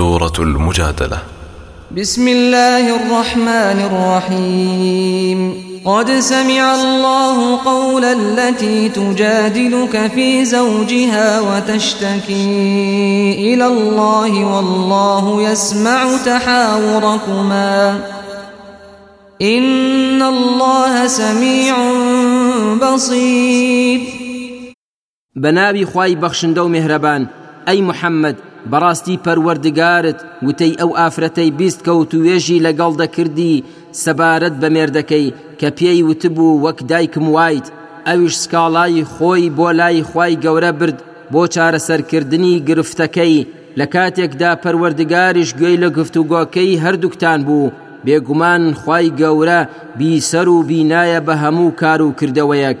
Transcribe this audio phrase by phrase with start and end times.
[0.00, 1.18] سورة المجادلة.
[1.96, 5.54] بسم الله الرحمن الرحيم.
[5.84, 12.44] قد سمع الله قول التي تجادلك في زوجها وتشتكي
[13.54, 18.00] إلى الله والله يسمع تحاوركما.
[19.42, 21.76] إن الله سميع
[22.82, 24.00] بصير.
[25.36, 27.26] بەناوی خوای بەخشندە و میهرەبان
[27.68, 28.36] ئەی محەممەد
[28.70, 33.62] بەڕاستی پەروەردگارت وتەی ئەو ئافرەتەی بیست کە وتووێژی لەگەڵ دەکردی
[34.02, 37.66] سەبارەت بە مێردەکەی کە پێی وتبوو وەک دایکم وایت.
[38.06, 40.98] ئەویش سکاڵای خۆی بۆ لای خوای گەورە برد
[41.32, 43.46] بۆ چارەسەرکردنی گرفتەکەی.
[43.78, 47.72] لە کاتێکدا پەروەردگاریش گوێی لە گفتوگۆکەی هەردووکتان بوو.
[48.04, 49.60] بێگومان خوای گەورە
[49.98, 52.80] بیسەر و بینایە بە هەموو کار و کردەوەیەک.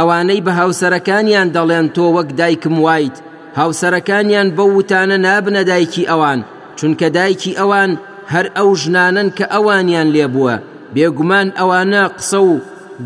[0.00, 3.16] ئەوانەی بە هاوسەرەکانیان دەڵێن تۆ وەک دایکم وایت.
[3.58, 6.40] هاوسەرەکانیان بەو وتانە نابنە دایکی ئەوان
[6.78, 7.90] چونکە دایکی ئەوان
[8.32, 10.56] هەر ئەو ژنانن کە ئەوانیان لێبووە.
[10.94, 12.52] بێگومان ئەوانە قسە و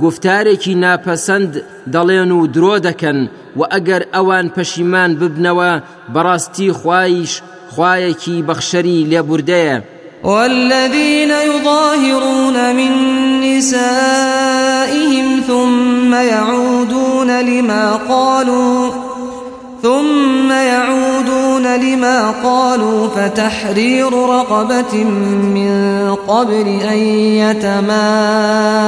[0.02, 1.52] گفتارێکی ناپەسەند
[1.94, 3.18] دەڵێن و درۆ دەکەن
[3.58, 5.72] و ئەگەر ئەوان پەشیمان ببنەوە
[6.14, 7.32] بەڕاستی خوایش
[7.72, 9.78] خوایەکی بەخشەری لێبوردەیە.
[10.24, 12.92] والذين يظاهرون من
[13.40, 18.90] نسائهم ثم يعودون لما قالوا
[19.82, 25.04] ثم يعودون لما قالوا فتحرير رقبة
[25.54, 26.98] من قبل أن
[27.44, 28.84] يتماسا.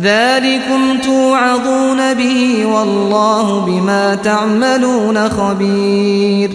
[0.00, 6.50] ذلكم توعظون به والله بما تعملون خبير.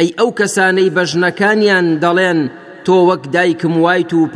[0.00, 2.40] ئەی ئەو کەسانەی بەژنەکانیان دەڵێن
[2.84, 4.28] تۆ وەک دایکم وایت و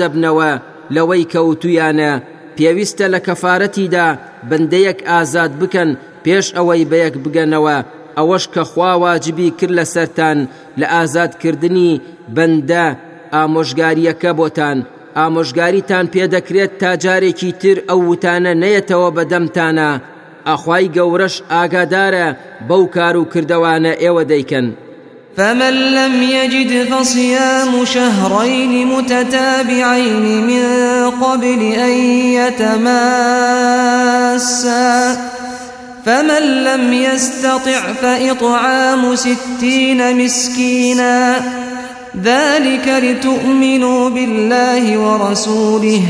[0.00, 2.12] دەبنەوە لەوەی کەوتویانە.
[2.56, 4.08] پێویستە لە کەفاەتیدا
[4.48, 5.90] بەندەیەک ئازاد بکەن
[6.24, 7.78] پێش ئەوەی بەیەک بگەنەوە.
[8.18, 10.38] ئەوەش کە خوا واجبی کرد لە سەران
[10.80, 12.00] لە ئازادکردنی
[12.36, 12.86] بەندە
[13.34, 14.78] ئامۆژگاریەکە بۆتان.
[15.18, 19.90] ئامۆژگاریتان پێدەکرێت تا جارێکی تر ئەو وتانە نەیەتەوە بەدەمتانە
[20.48, 22.26] ئەخوای گەورەش ئاگادارە
[22.68, 24.66] بەو کار و کردەوانە ئێوە دەیکەن.
[25.36, 30.64] فمن لم يجد فصيام شهرين متتابعين من
[31.10, 31.90] قبل أن
[32.32, 33.36] يتماسا.
[36.06, 41.40] فمن لم يستطع فإطعام ستين مسكينا.
[42.24, 46.02] ذلك لتؤمنوا بالله ورسوله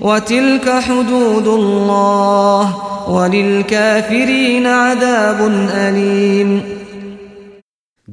[0.00, 2.76] وتلك حدود الله
[3.10, 6.75] وللكافرين عذاب أليم.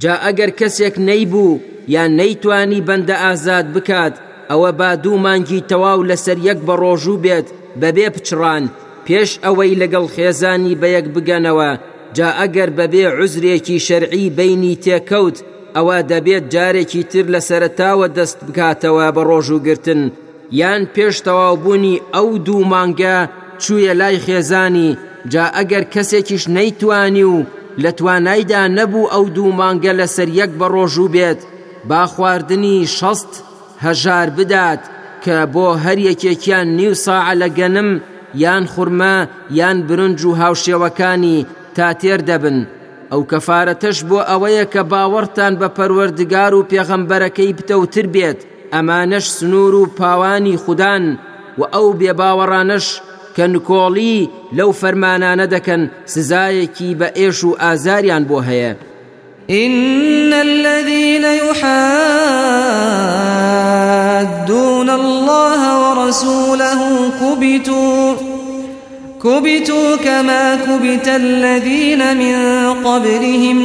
[0.02, 1.62] جا ئەگەر کەسێک نەیبوو
[1.96, 4.16] یان نەیتوانی بەندە ئازاد بکات
[4.50, 7.48] ئەوە با دوو مانگی تەواو لەسەر یەک بە ڕۆژوو بێت
[7.82, 8.64] بەبێ پچڕان
[9.06, 11.72] پێش ئەوەی لەگەڵ خێزانی بەیەک بگەنەوە.
[12.16, 15.38] جا ئەگەر بەبێ عزرێکی شەرعی بینی تێکەوت
[15.76, 20.02] ئەوە دەبێت جارێکی تر لە سەرتاوە دەست بکاتەوە بە ڕۆژوگرتن
[20.60, 23.18] یان پێش تەواوبوونی ئەو دوو مانگە
[23.62, 24.98] چوویە لای خێزانی
[25.32, 27.38] جا ئەگەر کەسێکیش نەیتوانی و
[27.82, 31.42] لە توانایدا نەبوو ئەو دوو مانگە لەسەر یەک بە ڕۆژوو بێت.
[31.90, 33.34] با خواردنی شەست
[33.86, 34.82] هەژار بدات
[35.24, 37.90] کە بۆ هەر یەکێکیان نیو ساع لە گەنم
[38.44, 39.16] یان خورمە
[39.60, 41.46] یان برنج و هاوشێوەکانی
[41.76, 42.60] تا تێر دەبن.
[43.12, 48.40] ئەو کەفارەتەش بۆ ئەوەیە کە باوەڕتان بە پەروەردگار و پێغەمبەرەکەی بتەوتر بێت.
[48.74, 51.06] ئەمانەش سنوور و پاوانی خوددان
[51.60, 52.86] و ئەو بێباوەڕانش
[53.36, 54.18] کە نکۆڵی
[54.58, 55.82] لەو فەرمانانە دەکەن
[56.14, 58.74] سزایەکی بە ئێش و ئازاریان بۆ هەیە.
[59.50, 61.70] إن الذين يحادون
[64.90, 66.80] الله ورسوله
[67.22, 68.16] كبتوا
[69.24, 72.36] كبتوا كما كبت الذين من
[72.84, 73.60] قبلهم.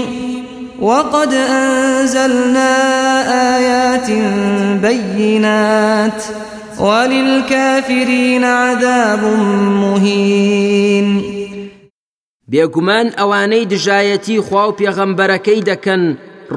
[0.80, 2.76] وقد أنزلنا
[3.56, 4.10] آيات
[4.82, 6.22] بينات
[6.80, 9.22] وللكافرين عذاب
[9.82, 11.22] مهين.
[12.52, 16.02] بێگومان ئەوانەی دژایەتی خوا و پێغەمبەرەکەی دەکەن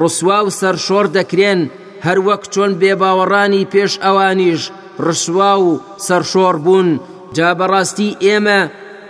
[0.00, 1.60] ڕسوا و سەرشۆر دەکرێن
[2.06, 4.62] هەر وەک چۆن بێباوەڕانی پێش ئەوانیش
[5.06, 7.00] ڕسوا و سەرشۆر بوون.
[7.36, 8.60] جا بەڕاستی ئێمە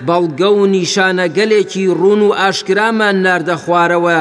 [0.06, 4.20] بەڵگە و نیشانە گەلێکی ڕوون و ئاشکرامان ناردە خوارەوە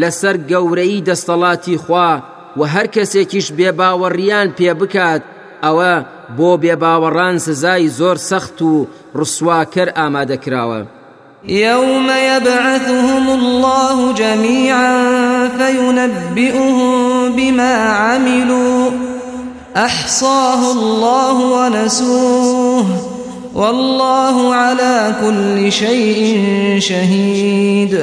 [0.00, 2.10] لەسەر گەورەی دەستەڵاتی خوا
[2.58, 5.22] و هەر کەسێکیش بێباوەڕیان پێ بکات
[5.64, 5.94] ئەوە
[6.38, 8.86] بۆ بێباوەڕان سزای زۆر سەخت و
[9.16, 10.86] ڕسواکەر ئامادەکراوە.
[11.48, 18.90] يوم يبعثهم الله جميعا فينبئهم بما عملوا.
[19.76, 22.86] احصاه الله ونسوه.
[23.54, 27.98] والله على كل شيء شهيد.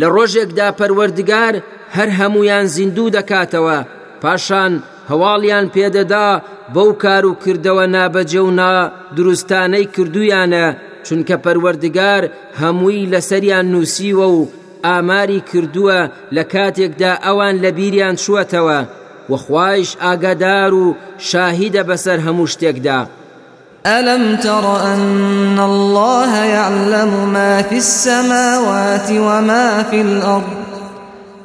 [0.00, 1.54] ڕۆژێکدا پەروەردگار
[1.96, 3.84] هەر هەمویان زیندوو دەکاتەوە.
[4.22, 6.40] پاشان هەواڵیان پێدەدا
[6.74, 8.74] بەو کار و کردەوە نابەجە و نا
[9.16, 10.66] دروستانەی کردویانە
[11.06, 12.22] چونکە پەروەردگار
[12.60, 14.40] هەمووی لەسەریان نووسیوە و
[14.86, 16.00] ئاماری کردووە
[16.36, 18.80] لە کاتێکدا ئەوان لە بیریان چووەتەوە
[19.30, 20.86] وەخوایش ئاگادار و
[21.28, 23.00] شاهیدە بەسەر هەموو شتێکدا.
[23.86, 30.61] ألم تر أن الله يعلم ما في السماوات وما في الأرض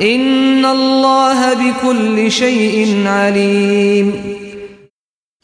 [0.00, 4.14] إن الله بكل شيء عليم.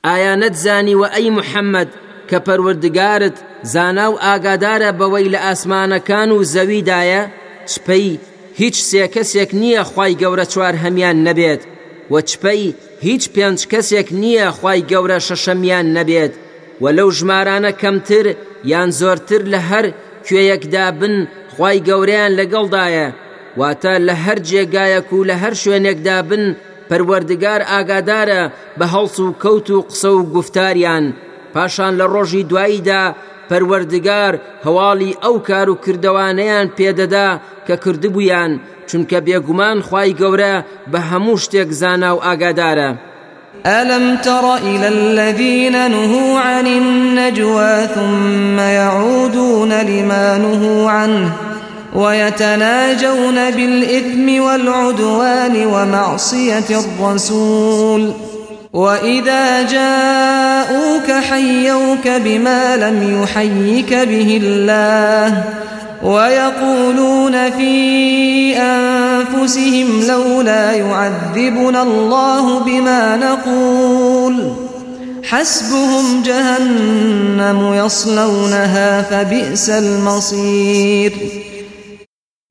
[0.05, 1.89] ئایا نەتزانی و ئەی محەممەد
[2.31, 7.23] کە پەروەردگارت زانا و ئاگادارە بەوەی لە ئاسمانەکان و زەویدایە؟
[7.71, 8.19] چپەی
[8.55, 11.63] هیچ سێ کەسێک نییە خی گەورە چوار هەمیان نەبێت
[12.11, 12.75] و چپەی
[13.07, 16.33] هیچ پێنج کەسێک نییە خی گەورە شەشەمیان نەبێت
[16.83, 18.27] و لەو ژمارانە کەمتر
[18.73, 19.87] یان زۆرتر لە هەر
[20.27, 21.15] کوێیەکدا بن
[21.55, 23.09] خی گەورەیان لەگەڵدایە.
[23.59, 26.45] واتە لە هەر جێگایەک و لە هەر شوێنێکدا بن
[26.89, 28.43] پەروەردگار ئاگادارە
[28.79, 31.05] بە هەڵس و کەوت و قسە و گفتاریان
[31.55, 33.03] پاشان لە ڕۆژی دواییدا
[33.51, 37.29] پەروەردگار هەواڵی ئەو کار و کردوانەیان پێدەدا
[37.67, 38.53] کە کردبوویان
[38.89, 40.55] چونکە بێگومان خی گەورە
[40.93, 42.91] بە هەموو شتێک زانا و ئاگادارە.
[43.67, 51.50] ألم تر إلى الذين نهوا عن النجوى ثم يعودون لما نهوا عنه
[51.95, 58.13] ويتناجون بالإثم والعدوان ومعصية الرسول.
[58.73, 65.45] وإذا جاءوك حيوك بما لم يحيك به الله
[66.03, 74.53] ويقولون في أنفسهم لولا يعذبنا الله بما نقول.
[75.25, 81.13] حسبهم جهنم يصلونها فبئس المصير.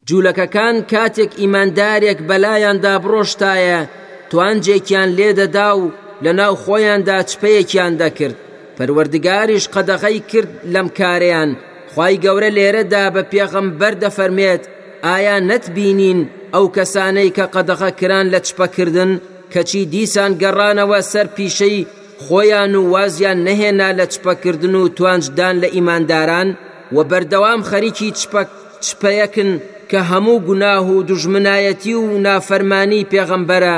[0.10, 3.82] جوولەکەکان کاتێک ئیماندارێک بەلایاندا بڕۆشتایە
[4.30, 5.84] توانجێکیان لێدەدا و
[6.24, 8.38] لە ناو خۆیاندا چپەیەکیان دەکرد.
[8.78, 11.52] پەروەردگاریش قەدەغی کرد لەم کارەیان.
[11.94, 14.64] خی گەورە لێرەدا بە پێغەمبەر دەفەرمێت
[15.06, 16.20] ئایا نەتبینین
[16.54, 19.12] ئەو کەسانەی کە قەدەغە کران لە چپەکردن؟
[19.54, 21.88] کەچی دیسان گەڕانەوە سەر پیشەی
[22.26, 26.50] خۆیان و وازیان نەهێنا لە چپەکردن و توانجدان لە ئیمانداران؟
[26.96, 28.10] و بەردەوام خەریکی
[28.86, 29.52] چپەیەکن
[29.90, 33.78] کە هەموو گوناه و دژمنایەتی و نافەرمانی پێغەمبەرە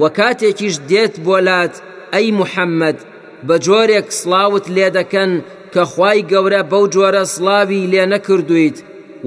[0.00, 1.74] و کاتێکیش دێت بۆلات
[2.14, 2.98] ئەی محەممەد
[3.46, 5.32] بە جۆرێک سڵاوت لێ دەکەن
[5.72, 8.78] کە خوای گەورە بەو جۆرە سڵاوی لێ نەکردویت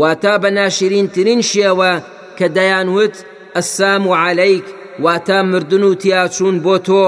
[0.01, 1.93] واتا بە ناشرینترین شێوە
[2.38, 3.15] کە دەیانوت
[3.55, 4.67] السام عليك
[5.05, 7.05] واتا مردن و تیاچوون بۆ تۆ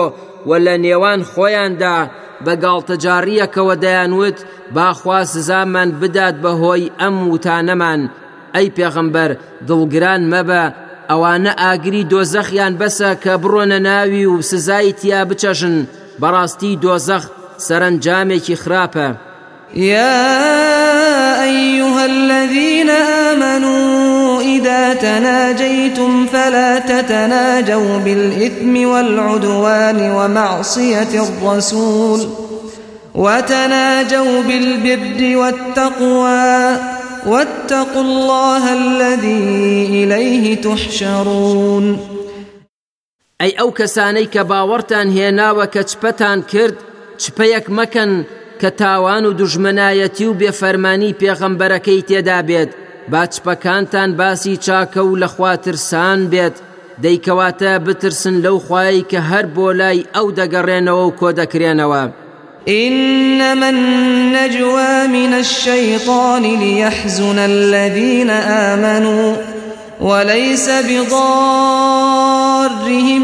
[0.50, 1.98] و لە نێوان خۆیاندا
[2.46, 4.38] بە گاڵتەجاڕیەکەوە دەیانوت
[4.76, 8.02] باخوا سزامان بدات بەهۆی ئەم وتانەمان.
[8.56, 9.32] ئەی پێغەمبەر
[9.68, 10.64] دڵگران مەبە
[11.10, 15.78] ئەوانە ئاگری دۆزەخیان بەسە کە بڕۆنە ناوی و سزای تیا بچەژن.
[16.22, 17.24] بەڕاستی دۆزەخ
[17.66, 19.10] سەرنجامێکی خراپە.
[19.76, 20.24] يا
[21.44, 22.90] أيها الذين
[23.30, 32.20] آمنوا إذا تناجيتم فلا تتناجوا بالإثم والعدوان ومعصية الرسول.
[33.16, 36.95] وتناجوا بالبر والتقوى.
[37.26, 42.00] واتقوا الله الذي إليه تحشرون.
[43.42, 46.78] ئەی ئەو کەسانەی کە باوەڕتان هێناوە کە چپەتان کرد
[47.22, 48.12] چپەیەک مەکەن
[48.62, 52.72] کە تاوان و دوژمنایەتی و بێفەرمانی پێغەمبەرەکەی تێدا بێت.
[53.12, 56.56] با چپەکانتان باسی چاکە و لە خواترسان بێت.
[57.04, 62.04] دەیکەواتە بترسن لەو خوایی کە هەر بۆ لای ئەو دەگەڕێنەوە و کۆ دەکرێنەوە.
[62.68, 69.36] إنما النجوى من الشيطان ليحزن الذين آمنوا
[70.02, 72.70] وليس بضار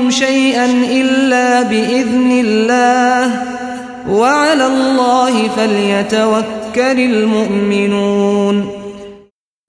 [0.10, 3.44] شيئا إلا بإذن الله
[4.10, 8.82] وعلى الله فليتوكل المؤمنون.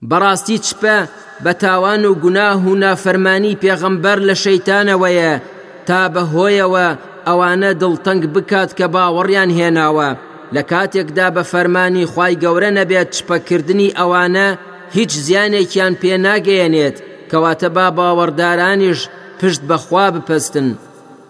[0.02, 1.06] بەڕاستی چپە
[1.44, 4.18] بە تاوان و گوناه و نافەرمانی پێغەمبەر
[6.14, 10.10] بەهۆیەوە ئەوانە دڵتەنگ بکات کە باوەڕیان هێناوە.
[10.54, 14.48] لە کاتێکدا بە فەرمانی خی گەورە نەبێت چپەکردنی ئەوانە
[14.96, 16.96] هیچ زیانێکیان پێ ناگەیەنێت
[17.30, 19.00] کەواتە با باوەڕدارانیش
[19.38, 20.68] پشت بەخوا بپەستن.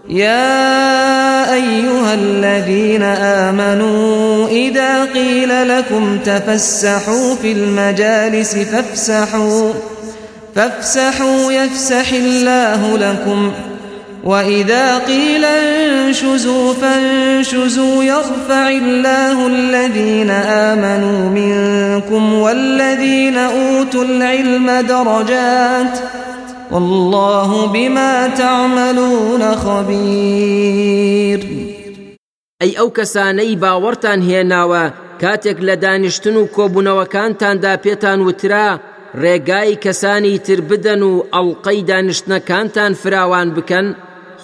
[0.08, 3.02] يا أيها الذين
[3.46, 9.72] آمنوا إذا قيل لكم تفسحوا في المجالس فافسحوا
[10.54, 13.52] فافسحوا يفسح الله لكم.
[14.24, 25.98] وإذا قيل انشزوا فانشزوا يرفع الله الذين آمنوا منكم والذين أوتوا العلم درجات
[26.70, 31.40] والله بما تعملون خبير.
[32.62, 34.84] ئەی ئەو کەسانەی باوەڕتان هێناوە
[35.22, 38.68] کاتێک لە دانیشتن و کۆبوونەوەکانتاندا پێتان وترا
[39.22, 43.86] ڕێگای کەسانی تر بدەن و ئەڵلقەی دانیشتنەکانتان فراوان بکەن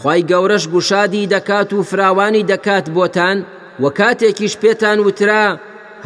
[0.01, 3.39] خی گەورەش گوشادی دەکات و فراوانی دەکات بۆتان
[3.83, 5.47] و کاتێکیش پێتان وترا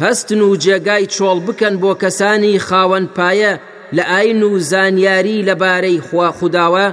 [0.03, 3.53] هەستن و جێگای چۆڵ بکەن بۆ کەسانی خاوەن پایە
[3.95, 6.87] لە ئاین و زانیاری لەبارەی خوا خوا داوە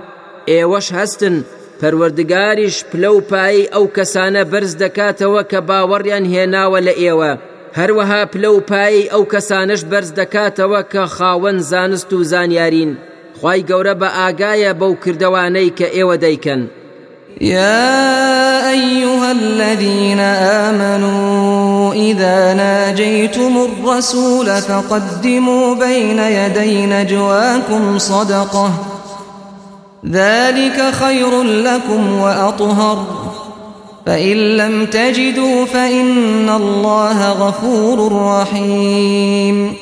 [0.51, 1.37] ئێوەش هەستن
[1.81, 7.33] پەروەردگاریش پلە و پایەی ئەو کەسانە بەرز دەکاتەوە کە باوەڕیان هێناوە لە ئێوە.
[7.79, 12.93] هەروەها پلە و پایەی ئەو کەسانەش بەرز دەکاتەوە کە خاوەن زانست و زانیارین.
[13.41, 16.63] خوای گەورە بە ئاگایە بەو کردەوانەی کە ئێوە دەیکەن.
[17.41, 28.71] يا أيها الذين آمنوا إذا ناجيتم الرسول فقدموا بين يدي نجواكم صدقة.
[30.11, 33.07] ذلك خير لكم وأطهر.
[34.07, 39.75] فإن لم تجدوا فإن الله غفور رحيم.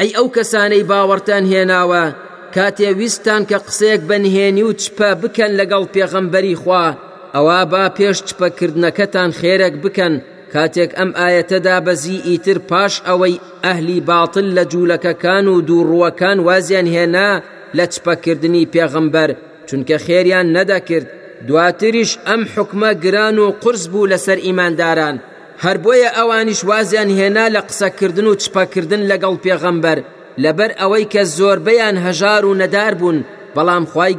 [0.00, 6.60] ئەی ئەو کەسانەی باوەڕتان هێناوە کاتێ ویستان کە قسەیەک بەنهێنی و چپە بکەن لەگەڵ پێغەمبەری
[6.62, 6.86] خوا.
[7.34, 10.14] ئەوە با پێش چپەکردنەکەتان خێرەک بکەن.
[10.52, 17.30] کاتێک ئەم ئایەتە دابەزی ئیتر پاش ئەوەی ئەهلی باتل لە جوولەکەکان و دووڕووەکان وازیان هێنا
[17.76, 19.30] لە چپەکردنی پێغەمبەر.
[19.68, 21.08] چونکە خێریان نەدەکرد.
[21.48, 25.16] دواتریش ئەم حکمە گران و قرس بوو لەسەر ئیمانداران.
[25.64, 29.98] هەر بۆیە ئەوانیش وازیان هێنا لە قسەکردن و چپەکردن لەگەڵ پێغەمبەر.
[30.38, 33.18] لەبەر ئەوەی کە زۆربەیان هەژار و نەدار بوون
[33.54, 34.14] بەڵام خی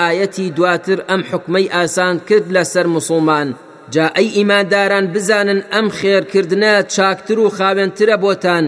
[0.00, 3.48] ئاەتی دواتر ئەم حکمەی ئاسان کرد لەسەر مسلمان.
[3.90, 8.64] جا ئەی ئیمانداران بزانن ئەم خێرکردنە چاکتر و خاوێنترە بۆتان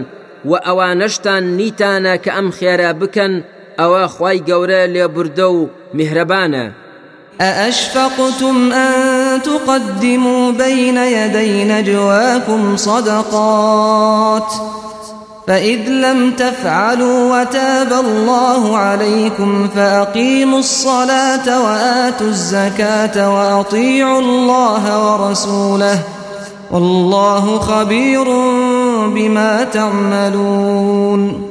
[0.49, 3.33] و ئەوانەشتان نیتانە کە ئەم خێرە بکەن
[3.79, 5.69] ئەوە خی گەورە لێبوردە و
[8.71, 14.51] أن تقدموا بين يدي نجواكم صدقات؟
[15.47, 25.99] فإذ لم تفعلوا وتاب الله عليكم فأقيموا الصلاة وآتوا الزكاة وأطيعوا الله ورسوله
[26.71, 28.23] والله خبير
[29.07, 31.43] بما تعملون.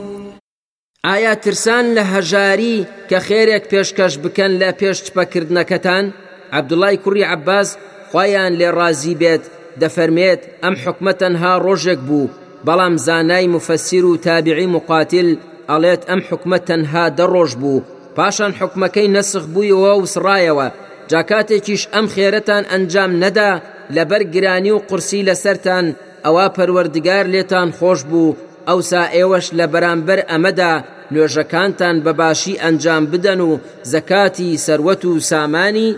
[1.04, 6.04] ئایا ترسان لە هەژاری کە خێرێک پێشکەش بکەن لە پێش چپەکردنەکەتان؟
[6.52, 7.76] عەبدوڵای کوڕی عباس
[8.12, 9.44] خۆیان لێ ڕازی بێت
[9.80, 12.45] دەفەرمێت ئەم حکومەتەنها ڕۆژێک بوو.
[12.66, 15.28] بەڵام زانای مفەسیر و تابعی مقاتل
[15.70, 17.84] ئەڵێت ئەم حکومە تەنها دەڕۆژ بوو.
[18.16, 20.68] پاشان حکومەکەی نەسخ بوویەوە و سڕایەوە.
[21.10, 23.52] جاکاتێکیش ئەم خێرەتان ئەنجام نەدا
[23.96, 25.86] لەبەر گرانی و قورسی لەسەرتان
[26.24, 28.36] ئەوە پەروەردگار لێتان خۆش بوو.
[28.68, 30.72] ئەوسا ئێوەش لە بەرامبەر ئەمەدا
[31.12, 33.50] نوێژەکانتان بەباشی ئەنجام بدەن و
[33.92, 35.90] زەکاتی سەروەت و سامانی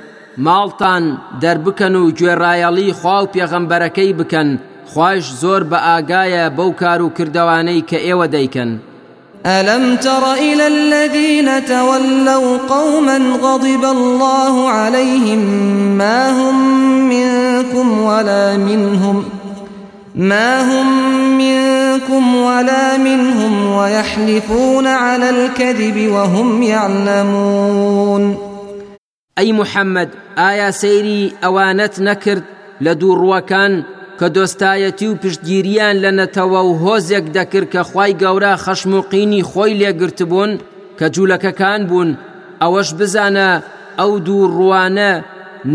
[0.47, 1.05] ماڵتان
[1.43, 4.51] دەربکەن و گوێڕایەڵی خوا و پێغەمبەرەکەی بکەن.
[4.93, 8.71] خوش زۆر بە ئاگایە بەو کار و کردوانەی کە ئێوە دەیکەن.
[9.47, 15.39] ألم تر إلى الذين تولوا قوما غضب الله عليهم
[15.99, 16.57] ما هم
[17.09, 19.25] منكم ولا منهم
[20.15, 20.87] ما هم
[21.39, 28.39] منكم ولا منهم ويحلفون على الكذب وهم يعلمون.
[29.39, 32.43] أي محمد آيا سيري أوانت نكرد
[32.81, 33.19] لدور
[34.19, 40.53] کە دۆستایەتی و پشتگیریان لە نەتەوە و هۆزێک دەکرد کە خی گەورە خەشموقینی خۆی لێگرتبوون
[40.99, 42.11] کە جوولەکەکان بوون.
[42.63, 43.51] ئەوەش بزانە
[43.99, 45.13] ئەو دوو ڕوانە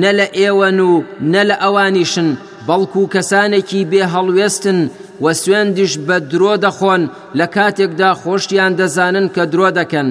[0.01, 0.91] نە لە ئێوەن و
[1.31, 2.29] نە لە ئەوانیشن
[2.67, 4.79] بەڵکو و کەسانێکی بێ هەڵوێستن
[5.23, 7.01] و سوێندیش بە درۆ دەخۆن
[7.37, 10.09] لە کاتێکدا خۆشیان دەزانن کە درۆ دەکەن.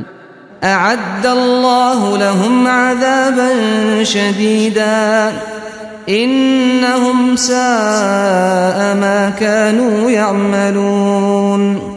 [0.65, 3.51] أعد الله لهم عذابا
[4.05, 5.33] شديدا.
[6.09, 11.93] إنهم ساء ما كانوا يعملون.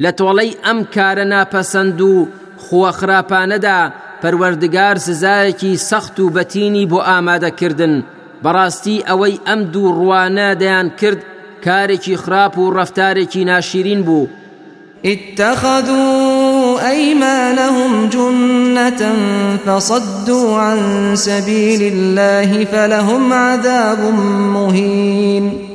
[0.00, 2.26] لتولي أم كارنا پسندو
[2.58, 3.92] خو خراپانەدا
[4.22, 7.94] پەروەردگار سزایەکی سەخت و بەتینی بۆ ئامادەکردن.
[8.44, 11.20] بەڕاستی ئەوەی ئەم دوو ڕوانە دەیان کرد
[11.64, 14.28] کارێکی خراپ و ڕفتارێکی ناشرین بوو.
[15.04, 16.23] اتخذوا
[16.84, 19.02] أيمانهم جنة
[19.66, 20.80] فصدوا عن
[21.16, 24.00] سبيل الله فلهم عذاب
[24.54, 25.74] مهين.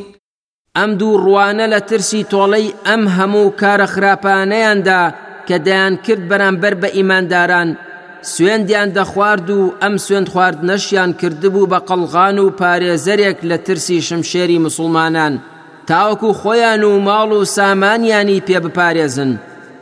[0.75, 5.01] ئەم دوو ڕوانە لە ترسی تۆڵەی ئەم هەموو کارە خراپانەیاندا
[5.47, 7.77] کە دەیان کرد بەرامبەر بە ئیمانداران
[8.21, 13.37] سوێندیان دەخوارد و ئەم سوێندخواردنەشیان کردبوو بە قەلغان و پارێزەرێک
[14.65, 15.33] مسلمانان.
[15.89, 19.31] تاوەکو خۆیان و ماڵ و سامانیانی پێ بپارێزن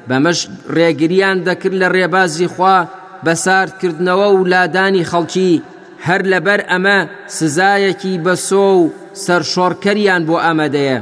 [0.10, 0.40] بەمەش
[0.76, 2.78] ڕێگریان دەکرد لە ڕێبازی خوا
[3.26, 5.62] بەساردکردنەوە و لادانی خەڵکی.
[6.08, 7.00] هەر لەبەر ئەمە
[7.38, 8.92] سزایەکی بەسۆ و
[9.24, 11.00] سەرشۆڕکەریان بۆ ئامادەیە.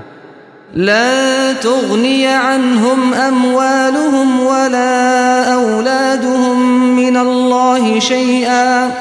[0.75, 6.57] لا تغني عنهم أموالهم ولا أولادهم
[6.95, 8.91] من الله شيئا.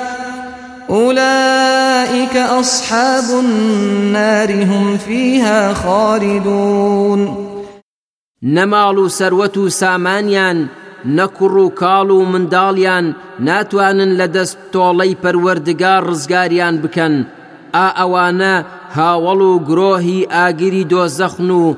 [0.91, 7.44] أولئك أصحاب النار هم فيها خالدون.
[8.45, 10.67] نەماڵ سروتو سامانيان
[11.05, 17.25] نكرو كالو من داليان ناتوانن لدست تولي پروردگار رزگاريان بكن
[17.75, 18.65] ئا ئەوانە
[18.97, 21.75] هاوڵ و گرۆهی ئاگیری دۆزەخن و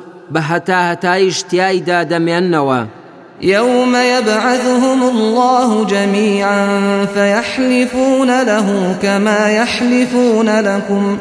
[3.41, 11.19] يوم يبعثهم الله جميعا فيحلفون له كما يحلفون لكم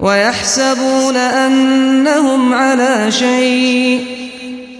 [0.00, 4.15] ويحسبون أنهم على شيء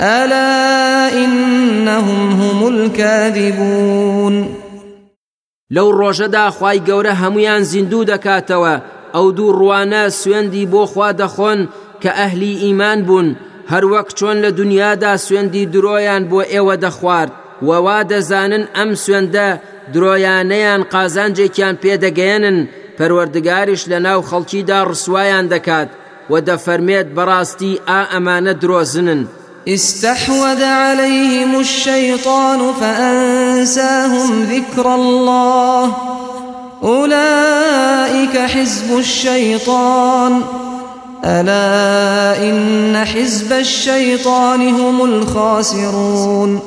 [0.00, 4.56] ألا إنهم هم الكاذبون
[5.70, 8.74] لەو ڕۆژەدا خوای گەورە هەمویان زیندوو دەکاتەوە
[9.14, 11.60] ئەو دوو ڕوانە سوێندی بۆ خوا دەخۆن
[12.02, 13.36] کە ئەهلی ئیمان بوون
[13.72, 17.32] هەروەک چۆن لە دنیادا سوێندی درۆیان بۆ ئێوە دەخوارد
[17.68, 19.48] وەوا دەزانن ئەم سوێندە
[19.94, 22.58] درۆیانەیان قازانجێکیان پێدەگەێنن
[22.96, 25.88] پەروەردگاریش لە ناو خەڵکیدا ڕسوایان دەکات
[26.30, 29.22] و دەفەرمێت بەڕاستی ئا ئەمانە درۆزنن.
[29.68, 35.96] استحوذ عليهم الشيطان فأنساهم ذكر الله.
[36.82, 40.42] أولئك حزب الشيطان.
[41.24, 46.62] ألا إن حزب الشيطان هم الخاسرون.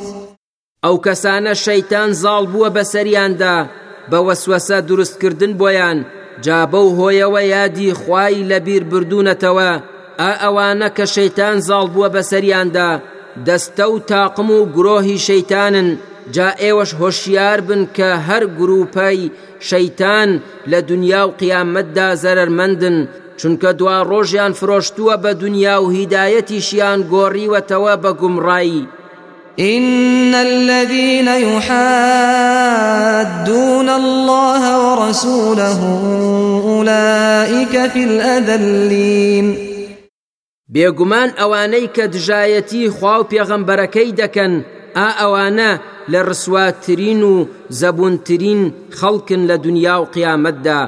[0.83, 3.55] ئەو کەسانە شەیتان زاڵ بووە بەسەریاندا
[4.11, 6.05] بە وەسوەسە دروستکردن بۆیان
[6.41, 8.83] جا بەو هۆیەوە یادی خوای لەبیر
[10.21, 12.89] ئا ئەوانە کە شەیتان زاڵ بووە بەسەریاندا
[13.47, 15.89] دەستە و تاقم و گرۆهی شەیتانن.
[16.35, 19.19] جا ئێوەش هۆشیار بن کە هەر گروپەی
[19.69, 20.29] شەیتان
[20.71, 22.97] لە دنیا و قیامەتدا زەرمەندن
[23.39, 28.83] چونکە دوا ڕۆژیان فرۆشتووە بە دنیا و هیدایەتیشیان گۆڕیوەتەوە بە گومڕایی
[29.59, 31.79] إن الذين يحادون
[33.89, 35.79] الله ورسوله
[36.65, 39.68] أولئك في الأذلين.
[40.73, 44.53] بێگومان ئەوانەی کە دژایەتی خوا و پێغەمبەرەکەی دەکەن
[44.97, 45.71] ئا ئەوانە
[46.11, 47.35] لە ڕسواترین و
[47.79, 48.61] زەبوونترین
[48.99, 50.81] خەڵکن لە دنیا و قیامەتدا.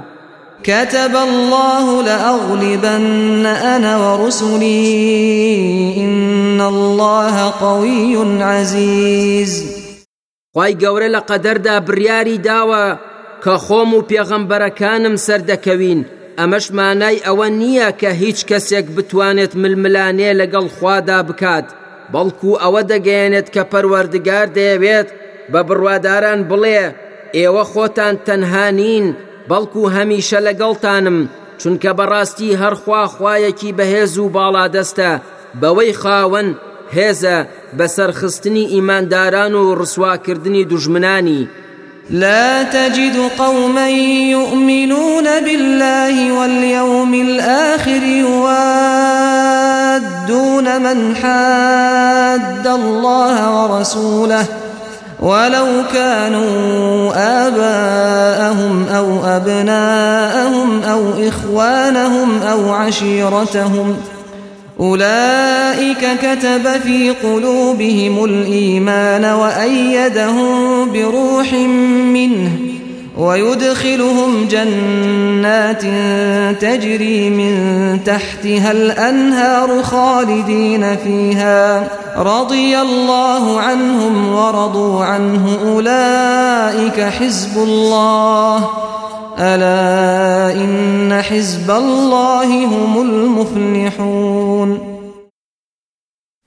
[0.64, 4.84] كتب الله لأغلبن أنا ورسلي
[5.98, 9.54] إن الله قوي عزيز.
[10.56, 12.86] خی گەورە لە قەدەردا بڕیاری داوە
[13.44, 16.02] کە خۆم و پێغەمبەرەکانم سەردەکەوین.
[16.40, 21.68] ئەمەش مانای ئەوە نییە کە هیچ کەسێک بتوانێت ململانێ لەگەڵ خوادا بکات.
[22.14, 25.10] بەڵکو ئەوە دەگەێنێت کە پەروەردگار دەیەوێت
[25.52, 26.82] بە بڕواداران بڵێ
[27.38, 29.06] ئێوە خۆتان تەنهانین
[29.50, 31.18] بەڵکو هەمیشە لەگەڵتانم
[31.62, 35.12] چونکە بەڕاستی هەرخوا خوایەکی بەهێز و باڵادەستە
[35.62, 36.50] بەوەی خاوەن
[36.96, 37.38] هێزە
[37.78, 41.42] بەسەرخستنی ئیمانداران و ڕسواکردنی دوژمنانی.
[42.12, 43.90] لا تجد قوما
[44.30, 48.52] يؤمنون بالله واليوم الآخر يوادون
[50.82, 54.46] من حاد الله ورسوله
[55.20, 57.12] ولو كانوا
[57.48, 64.22] آباءهم أو أبناءهم أو إخوانهم أو عشيرتهم ۖ
[64.82, 71.54] أولئك كتب في قلوبهم الإيمان وأيدهم بروح
[72.14, 72.52] منه
[73.18, 75.82] ويدخلهم جنات
[76.62, 81.88] تجري من تحتها الأنهار خالدين فيها.
[82.18, 88.70] رضي الله عنهم ورضوا عنه أولئك حزب الله.
[89.40, 94.41] ألا إن حزب الله هم المفلحون.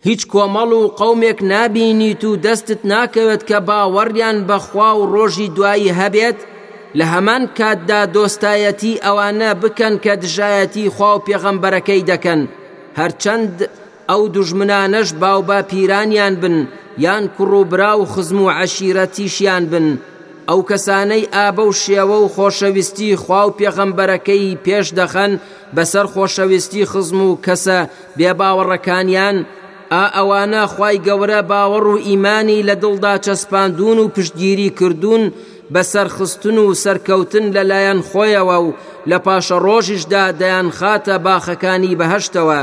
[0.08, 6.38] هیچ کۆمەڵ و قەومێک نابینیت و دەستت ناکەوێت کە باوەڕیان بەخوا و ڕۆژی دوایی هەبێت؟
[6.98, 12.40] لە هەمان کاتدا دۆستایەتی ئەوانە بکەن کە دژایەتی خوا و پێغەمبەرەکەی دەکەن.
[13.00, 13.54] هەرچەند
[14.10, 16.56] ئەو دوژمنانەش باوبا پیرانیان بن
[17.04, 17.52] یان کوڕ
[18.00, 19.86] و خزم و عەشیرەتیشیان بن.
[20.48, 25.32] ئەو کەسانەی ئابە و شێوە و خۆشەویستی خوا و پێغەمبەرەکەی پێش دەخەن
[25.76, 27.78] بەسەر خۆشەویستی خزم و کەسە
[28.18, 29.36] بێباوەڕەکانیان
[29.94, 35.24] ئا ئەوانە خی گەورە باوەڕ و ئیمانی لە دڵدا چەسپاندون و پشتگیری کردوون
[35.74, 38.68] بەسەرخستن و سەرکەوتن لەلایەن خۆیەوە و
[39.11, 42.61] لە پاشە ڕۆژیشدا دەیان خاتە باخەکانی بەهشتەوە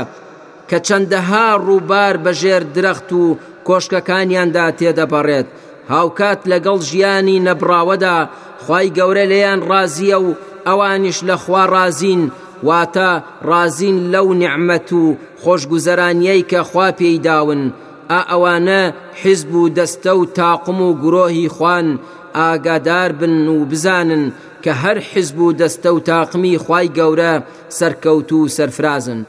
[0.68, 3.22] کە چەندەها ڕووبار بەژێر درەخت و
[3.66, 5.48] کۆشکەکانیاندا تێدەبڕێت
[5.92, 8.18] هاوکات لەگەڵ ژیانی نەبراوەدا
[8.64, 10.28] خی گەورە لێیان ڕازیە و
[10.66, 12.22] ئەوانیش لە خوا ڕازین
[12.68, 13.10] واتە
[13.48, 15.02] ڕازین لەو نعممەت و
[15.42, 17.62] خۆشگوزەرانیەی کە خوا پێی داون
[18.10, 18.82] ئا ئەوانە
[19.22, 21.86] حیزب و دەستە و تاقم و گرۆهی خوان
[22.34, 24.24] ئاگادار بن و بزانن
[24.64, 27.34] کە هەر حیزب و دەستە و تاقمی خی گەورە
[27.78, 29.20] سەرکەوت و سەرفرازن.